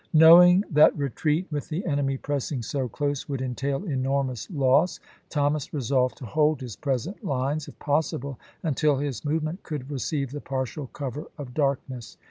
[0.13, 6.17] Knowing that retreat with the enemy pressing so close would entail enormous loss, Thomas resolved
[6.17, 10.87] to hold his present lines, if possible, until his move ment could receive the partial
[10.87, 12.17] cover of darkness.